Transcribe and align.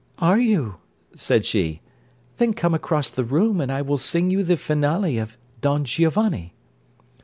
'Are 0.17 0.39
you?' 0.39 0.77
said 1.15 1.45
she; 1.45 1.79
'then 2.37 2.55
come 2.55 2.73
across 2.73 3.11
the 3.11 3.23
room, 3.23 3.61
and 3.61 3.71
I 3.71 3.83
will 3.83 3.99
sing 3.99 4.31
you 4.31 4.43
the 4.43 4.57
finale 4.57 5.19
of 5.19 5.37
Don 5.61 5.85
Giovanni.' 5.85 6.55